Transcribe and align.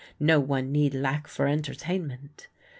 No 0.19 0.39
one 0.39 0.71
need 0.71 0.95
lack 0.95 1.27
for 1.27 1.45
entertainment. 1.47 2.47